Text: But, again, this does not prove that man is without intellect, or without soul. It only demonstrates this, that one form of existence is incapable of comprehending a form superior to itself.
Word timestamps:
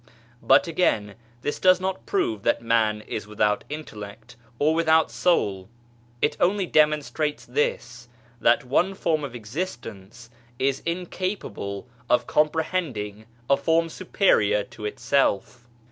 But, 0.41 0.65
again, 0.65 1.13
this 1.43 1.59
does 1.59 1.79
not 1.79 2.07
prove 2.07 2.41
that 2.41 2.59
man 2.63 3.01
is 3.01 3.27
without 3.27 3.65
intellect, 3.69 4.35
or 4.57 4.73
without 4.73 5.11
soul. 5.11 5.69
It 6.23 6.35
only 6.39 6.65
demonstrates 6.65 7.45
this, 7.45 8.07
that 8.39 8.63
one 8.63 8.95
form 8.95 9.23
of 9.23 9.35
existence 9.35 10.31
is 10.57 10.81
incapable 10.87 11.87
of 12.09 12.25
comprehending 12.25 13.27
a 13.47 13.55
form 13.55 13.89
superior 13.89 14.63
to 14.63 14.85
itself. 14.85 15.67